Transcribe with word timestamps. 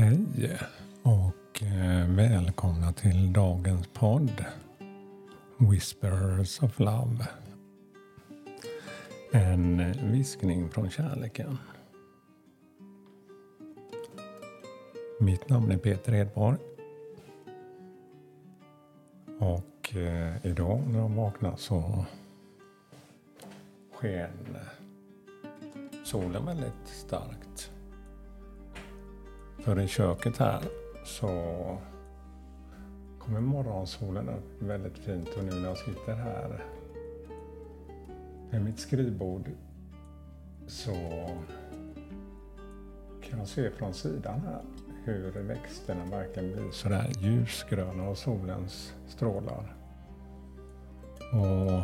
Hej 0.00 0.58
och 1.02 1.62
eh, 1.62 2.08
välkomna 2.08 2.92
till 2.92 3.32
dagens 3.32 3.86
podd 3.86 4.44
Whispers 5.58 6.62
of 6.62 6.78
Love. 6.78 7.26
En 9.32 9.80
eh, 9.80 10.04
viskning 10.04 10.70
från 10.70 10.90
kärleken. 10.90 11.58
Mitt 15.20 15.48
namn 15.48 15.70
är 15.70 15.78
Peter 15.78 16.14
Edborg. 16.14 16.58
Och 19.38 19.96
eh, 19.96 20.46
idag 20.46 20.80
när 20.88 20.98
jag 20.98 21.08
vaknar 21.08 21.56
så 21.56 22.04
sken 23.92 24.56
solen 26.04 26.46
väldigt 26.46 26.86
starkt. 26.86 27.70
För 29.62 29.80
i 29.80 29.88
köket 29.88 30.36
här 30.36 30.62
så 31.04 31.28
kommer 33.18 33.40
morgonsolen 33.40 34.28
upp 34.28 34.62
väldigt 34.62 34.98
fint 34.98 35.28
och 35.36 35.44
nu 35.44 35.50
när 35.50 35.68
jag 35.68 35.78
sitter 35.78 36.14
här 36.14 36.64
vid 38.50 38.62
mitt 38.62 38.78
skrivbord 38.78 39.50
så 40.66 40.92
kan 43.22 43.38
jag 43.38 43.48
se 43.48 43.70
från 43.70 43.94
sidan 43.94 44.40
här 44.40 44.62
hur 45.04 45.30
växterna 45.30 46.04
verkligen 46.04 46.52
blir 46.52 46.70
sådär 46.70 47.12
ljusgröna 47.18 48.02
av 48.02 48.14
solens 48.14 48.94
strålar. 49.08 49.76
Och 51.32 51.82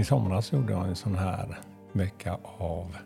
i 0.00 0.04
somras 0.04 0.52
gjorde 0.52 0.72
jag 0.72 0.88
en 0.88 0.96
sån 0.96 1.14
här 1.14 1.58
vecka 1.92 2.38
av 2.58 2.96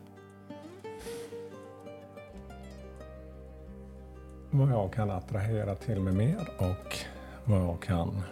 vad 4.50 4.70
jag 4.70 4.92
kan 4.92 5.10
attrahera 5.10 5.74
till 5.74 6.00
mig 6.00 6.12
mer 6.12 6.48
och 6.58 6.96
vad 7.44 7.60
jag 7.60 7.82
kan 7.82 8.22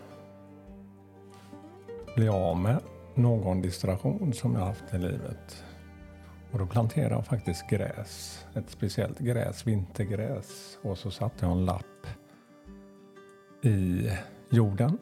bli 2.15 2.29
av 2.29 2.57
med 2.57 2.79
någon 3.15 3.63
distraktion 3.63 4.33
som 4.33 4.55
jag 4.55 4.61
haft 4.61 4.95
i 4.95 4.99
livet. 4.99 5.65
Och 6.51 6.59
då 6.59 6.67
planterade 6.67 7.15
jag 7.15 7.27
faktiskt 7.27 7.69
gräs, 7.71 8.45
ett 8.55 8.71
speciellt 8.71 9.19
gräs, 9.19 9.67
vintergräs. 9.67 10.79
Och 10.83 10.99
så 10.99 11.11
satte 11.11 11.47
jag 11.47 11.53
en 11.53 11.65
lapp 11.65 12.07
i 13.63 14.11
jorden 14.51 14.99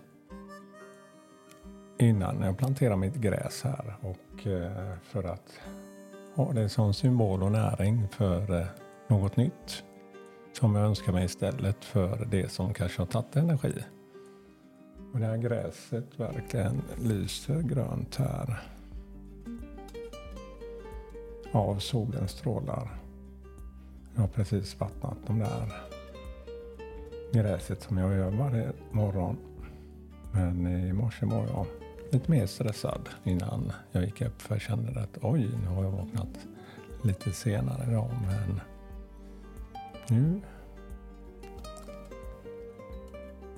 innan 1.98 2.42
jag 2.42 2.58
planterade 2.58 2.96
mitt 2.96 3.14
gräs 3.14 3.62
här. 3.62 3.96
Och 4.00 4.46
eh, 4.46 4.96
för 5.02 5.24
att 5.24 5.60
ha 6.34 6.52
det 6.52 6.68
som 6.68 6.94
symbol 6.94 7.42
och 7.42 7.52
näring 7.52 8.08
för 8.08 8.60
eh, 8.60 8.66
något 9.08 9.36
nytt 9.36 9.84
som 10.64 10.74
jag 10.74 10.86
önskar 10.86 11.12
mig 11.12 11.24
istället 11.24 11.84
för 11.84 12.26
det 12.30 12.52
som 12.52 12.74
kanske 12.74 13.00
har 13.00 13.06
tagit 13.06 13.36
energi. 13.36 13.84
Och 15.12 15.18
det 15.20 15.26
här 15.26 15.36
gräset 15.36 16.20
verkligen 16.20 16.82
lyser 17.02 17.62
grönt 17.62 18.16
här. 18.16 18.62
Av 21.52 21.78
solens 21.78 22.30
strålar. 22.30 22.88
Jag 24.14 24.20
har 24.20 24.28
precis 24.28 24.80
vattnat 24.80 25.16
de 25.26 25.38
där 25.38 25.72
gräset 27.32 27.82
som 27.82 27.98
jag 27.98 28.14
gör 28.14 28.30
varje 28.30 28.72
morgon. 28.92 29.36
Men 30.32 30.66
i 30.66 30.92
morse 30.92 31.26
var 31.26 31.46
jag 31.46 31.66
lite 32.10 32.30
mer 32.30 32.46
stressad 32.46 33.08
innan 33.24 33.72
jag 33.92 34.04
gick 34.04 34.20
upp 34.20 34.42
för 34.42 34.54
jag 34.54 34.62
kände 34.62 35.00
att 35.00 35.18
oj, 35.22 35.50
nu 35.62 35.66
har 35.66 35.84
jag 35.84 35.90
vaknat 35.90 36.46
lite 37.02 37.32
senare 37.32 37.90
idag 37.90 38.10
men 38.26 38.60
nu 40.08 40.40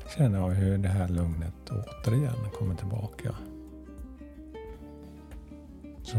känner 0.08 0.38
jag 0.38 0.50
hur 0.50 0.78
det 0.78 0.88
här 0.88 1.08
lugnet 1.08 1.70
återigen 1.70 2.50
kommer 2.58 2.74
tillbaka. 2.74 3.34
Så 6.02 6.18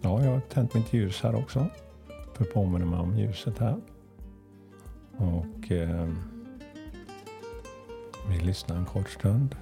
ja, 0.00 0.24
jag 0.24 0.30
har 0.30 0.40
tänt 0.40 0.74
mitt 0.74 0.92
ljus 0.92 1.22
här 1.22 1.34
också. 1.34 1.66
För 2.34 2.44
att 2.44 2.52
påminna 2.52 2.84
mig 2.84 2.98
om 3.00 3.18
ljuset 3.18 3.58
här. 3.58 3.80
Och 5.16 5.72
eh, 5.72 6.08
vi 8.28 8.40
lyssnar 8.40 8.76
en 8.76 8.84
kort 8.84 9.10
stund. 9.10 9.56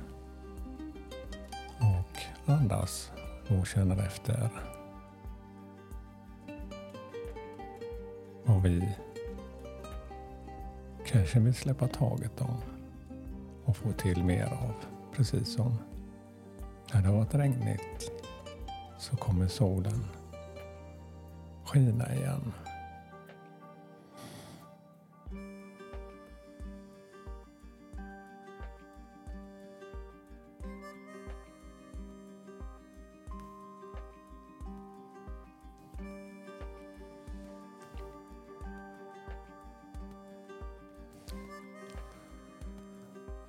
Och 1.78 2.50
andas 2.52 3.12
och 3.48 3.66
känner 3.66 4.06
efter. 4.06 4.48
Och 8.44 8.64
vi 8.64 8.88
kanske 11.06 11.40
vill 11.40 11.54
släppa 11.54 11.88
taget 11.88 12.40
om 12.40 12.71
och 13.64 13.76
få 13.76 13.92
till 13.92 14.24
mer 14.24 14.46
av. 14.46 14.74
Precis 15.16 15.54
som 15.54 15.78
när 16.94 17.02
det 17.02 17.08
har 17.08 17.16
varit 17.16 17.34
regnigt 17.34 18.10
så 18.98 19.16
kommer 19.16 19.46
solen 19.48 20.04
skina 21.64 22.14
igen. 22.14 22.52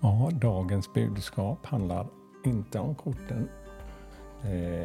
Ja, 0.06 0.30
dagens 0.34 0.94
budskap 0.94 1.66
handlar 1.66 2.08
inte 2.46 2.80
om 2.80 2.96
korten. 2.96 3.50
Eh, 4.44 4.80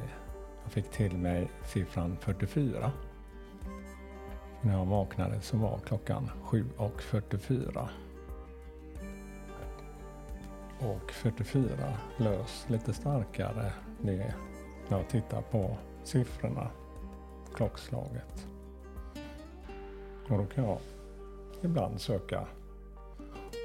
jag 0.63 0.73
fick 0.73 0.91
till 0.91 1.17
mig 1.17 1.51
siffran 1.65 2.17
44. 2.21 2.93
När 4.63 4.79
jag 4.79 4.87
vaknade 4.87 5.41
så 5.41 5.57
var 5.57 5.79
klockan 5.79 6.31
7.44. 6.45 7.89
Och 10.81 11.13
44 11.13 11.69
lös 12.17 12.67
lite 12.69 12.93
starkare 12.93 13.73
när 14.01 14.35
jag 14.89 15.09
tittar 15.09 15.43
på 15.43 15.77
siffrorna, 16.05 16.71
klockslaget. 17.55 18.47
Och 20.29 20.39
då 20.39 20.47
kan 20.47 20.65
jag 20.65 20.79
ibland 21.63 22.01
söka 22.01 22.47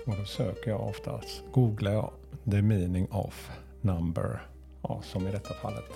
och 0.06 0.16
då 0.18 0.26
söker 0.26 0.72
jag 0.72 0.82
oftast, 0.82 1.44
googlar 1.52 1.92
jag 1.92 2.12
the 2.52 2.62
meaning 2.62 3.08
of 3.12 3.52
number. 3.82 4.48
Ja, 4.82 5.02
som 5.02 5.28
i 5.28 5.32
detta 5.32 5.54
fallet 5.54 5.92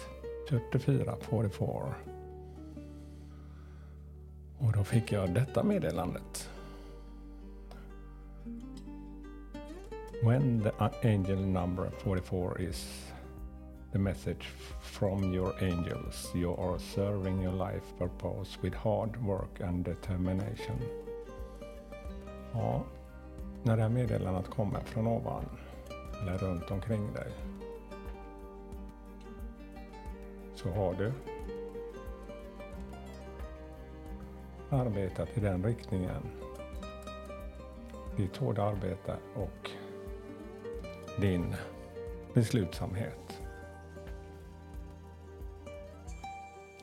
4444. 0.49 1.95
Och 4.59 4.71
då 4.71 4.83
fick 4.83 5.11
jag 5.11 5.33
detta 5.33 5.63
meddelandet. 5.63 6.49
When 10.23 10.61
the 10.61 10.71
angel 11.07 11.39
number 11.39 11.89
44 12.03 12.59
is 12.59 13.11
the 13.91 13.99
message 13.99 14.49
from 14.81 15.33
your 15.33 15.53
angels, 15.61 16.31
you 16.35 16.53
are 16.53 16.79
serving 16.79 17.43
your 17.43 17.53
life 17.53 17.85
purpose 17.97 18.57
with 18.61 18.75
hard 18.75 19.15
work 19.17 19.61
and 19.61 19.85
determination. 19.85 20.75
Ja, 22.53 22.83
när 23.63 23.77
det 23.77 23.83
här 23.83 23.89
meddelandet 23.89 24.49
kommer 24.49 24.79
från 24.79 25.07
ovan 25.07 25.45
eller 26.21 26.37
runt 26.37 26.71
omkring 26.71 27.13
dig 27.13 27.31
så 30.55 30.69
har 30.69 30.93
du 30.93 31.11
arbetat 34.69 35.37
i 35.37 35.39
den 35.39 35.63
riktningen. 35.63 36.23
Ditt 38.17 38.37
hårda 38.37 38.63
arbete 38.63 39.15
och 39.35 39.71
din 41.21 41.55
beslutsamhet. 42.33 43.41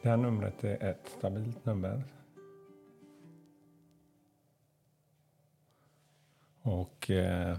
Det 0.03 0.09
här 0.09 0.17
numret 0.17 0.65
är 0.65 0.85
ett 0.85 1.09
stabilt 1.19 1.65
nummer 1.65 2.03
Och 6.67 7.11
eh, 7.11 7.57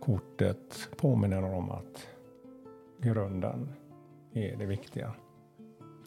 kortet 0.00 0.88
påminner 0.96 1.54
om 1.54 1.70
att 1.70 2.08
grunden 2.98 3.68
är 4.32 4.56
det 4.56 4.66
viktiga. 4.66 5.14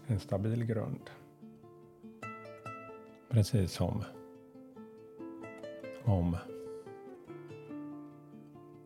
En 0.08 0.20
stabil 0.20 0.66
grund. 0.66 1.10
Precis 3.30 3.72
som 3.72 4.04
om 6.04 6.38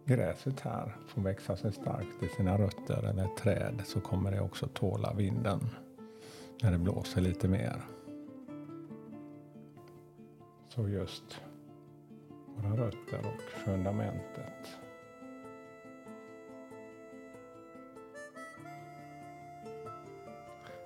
gräset 0.06 0.60
här 0.60 0.96
får 1.08 1.22
växa 1.22 1.58
sig 1.58 1.74
starkt 1.74 2.24
i 2.24 2.28
sina 2.28 2.58
rötter 2.58 3.04
eller 3.04 3.26
ett 3.26 3.38
träd 3.38 3.82
så 3.86 4.02
kommer 4.02 4.32
det 4.32 4.42
också 4.42 4.68
tåla 4.68 5.14
vinden 5.14 5.60
när 6.62 6.72
det 6.72 6.78
blåser 6.78 7.22
lite 7.22 7.48
mer. 7.48 7.82
Så 10.70 10.90
just 10.90 11.42
våra 12.56 12.86
rötter 12.86 13.20
och 13.20 13.42
fundamentet. 13.42 14.80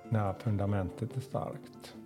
När 0.08 0.32
fundamentet 0.32 1.16
är 1.16 1.20
starkt 1.20 1.96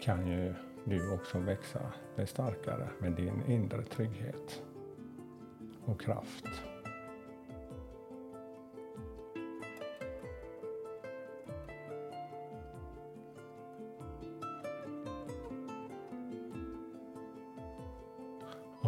kan 0.00 0.26
ju 0.26 0.54
du 0.84 1.14
också 1.14 1.38
växa 1.38 1.92
dig 2.16 2.26
starkare 2.26 2.88
med 2.98 3.12
din 3.12 3.42
inre 3.46 3.82
trygghet 3.82 4.62
och 5.84 6.00
kraft. 6.00 6.71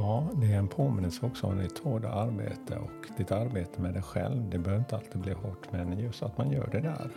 Ja, 0.06 0.28
det 0.34 0.52
är 0.52 0.58
en 0.58 0.68
påminnelse 0.68 1.26
också 1.26 1.46
om 1.46 1.58
ditt 1.58 1.78
hårda 1.78 2.08
arbete 2.08 2.76
och 2.76 3.08
ditt 3.16 3.32
arbete 3.32 3.82
med 3.82 3.94
dig 3.94 4.02
själv. 4.02 4.50
Det 4.50 4.58
behöver 4.58 4.78
inte 4.78 4.96
alltid 4.96 5.20
bli 5.20 5.32
hårt, 5.32 5.72
men 5.72 5.98
just 5.98 6.22
att 6.22 6.38
man 6.38 6.50
gör 6.50 6.68
det 6.72 6.80
där 6.80 7.10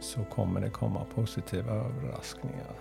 så 0.00 0.24
kommer 0.24 0.60
det 0.60 0.70
komma 0.70 1.04
positiva 1.14 1.72
överraskningar. 1.72 2.74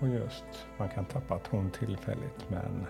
Och 0.00 0.08
just, 0.08 0.66
man 0.78 0.88
kan 0.88 1.04
tappa 1.04 1.38
tron 1.38 1.70
tillfälligt 1.70 2.50
men 2.50 2.86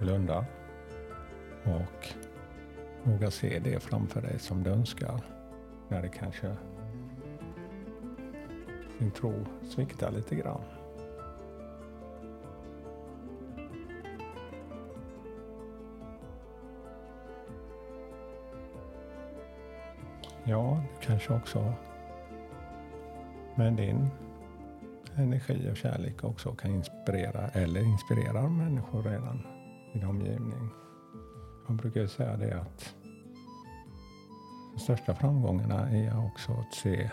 blunda 0.00 0.44
och 1.64 2.08
våga 3.02 3.30
se 3.30 3.58
det 3.58 3.82
framför 3.82 4.22
dig 4.22 4.38
som 4.38 4.62
du 4.62 4.70
önskar. 4.70 5.20
När 5.88 6.02
det 6.02 6.08
kanske 6.08 6.56
din 9.04 9.10
tro 9.10 9.32
sviktar 9.68 10.10
lite 10.10 10.34
grann. 10.34 10.60
Ja, 20.44 20.82
du 21.00 21.06
kanske 21.06 21.34
också 21.34 21.72
med 23.54 23.72
din 23.72 24.10
energi 25.16 25.70
och 25.72 25.76
kärlek 25.76 26.24
också 26.24 26.52
kan 26.52 26.70
inspirera 26.70 27.48
eller 27.48 27.80
inspirerar 27.80 28.48
människor 28.48 29.02
redan 29.02 29.46
i 29.94 29.98
din 29.98 30.08
omgivning. 30.08 30.68
Jag 31.68 31.76
brukar 31.76 32.06
säga 32.06 32.36
det 32.36 32.60
att 32.60 32.94
de 34.74 34.80
största 34.80 35.14
framgångarna 35.14 35.90
är 35.90 36.26
också 36.26 36.52
att 36.52 36.74
se 36.74 37.10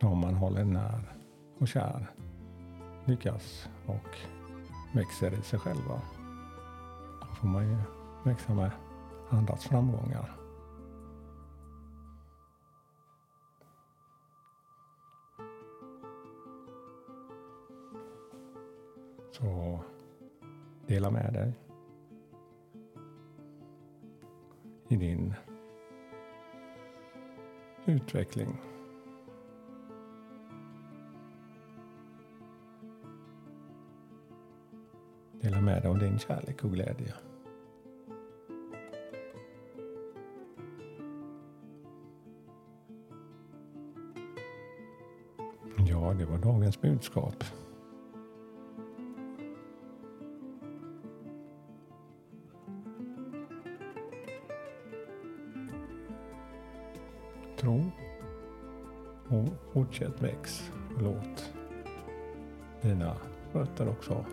de 0.00 0.20
man 0.20 0.34
håller 0.34 0.64
när 0.64 1.16
och 1.58 1.68
kär 1.68 2.12
lyckas 3.04 3.68
och 3.86 4.18
växer 4.94 5.38
i 5.38 5.42
sig 5.42 5.58
själva. 5.58 6.00
Då 7.20 7.26
får 7.26 7.48
man 7.48 7.68
ju 7.68 7.76
växa 8.24 8.54
med 8.54 8.70
andras 9.30 9.64
framgångar. 9.64 10.36
Så 19.32 19.80
dela 20.86 21.10
med 21.10 21.32
dig 21.32 21.52
i 24.88 24.96
din 24.96 25.34
utveckling. 27.86 28.75
Dela 35.46 35.60
med 35.60 35.82
dig 35.82 35.90
av 35.90 35.98
din 35.98 36.18
kärlek 36.18 36.64
och 36.64 36.72
glädje. 36.72 37.14
Ja, 45.88 46.14
det 46.18 46.24
var 46.24 46.38
dagens 46.38 46.80
budskap. 46.80 47.44
Tro 57.56 57.90
och 59.28 59.72
fortsätt 59.72 60.22
väx. 60.22 60.70
Låt 61.00 61.52
dina 62.82 63.16
rötter 63.52 63.88
också 63.88 64.24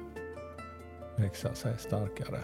växa 1.15 1.53
sig 1.53 1.77
starkare. 1.77 2.39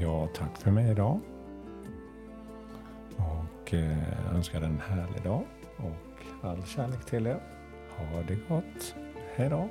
Ja, 0.00 0.28
tack 0.34 0.56
för 0.56 0.70
mig 0.70 0.90
idag. 0.90 1.20
Och 3.16 3.74
eh, 3.74 4.34
önskar 4.34 4.62
en 4.62 4.80
härlig 4.80 5.22
dag 5.22 5.44
och 5.76 6.46
all 6.48 6.64
kärlek 6.64 7.04
till 7.04 7.26
er. 7.26 7.40
Ha 7.90 8.22
det 8.22 8.38
gott. 8.48 8.94
Hej 9.34 9.48
då. 9.48 9.68